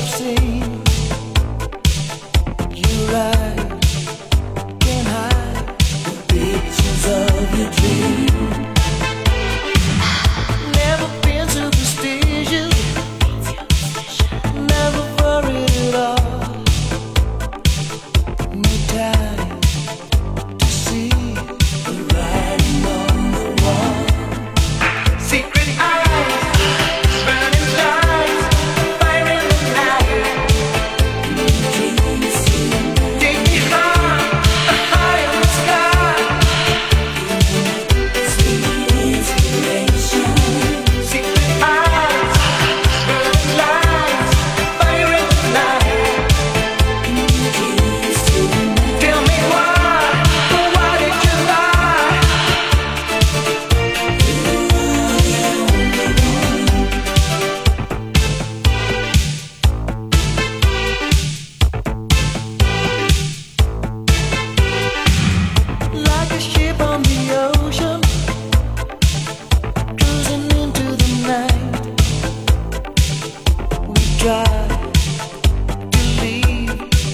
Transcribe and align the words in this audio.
have 0.00 0.08
seen. 0.08 0.59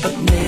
Free 0.08 0.45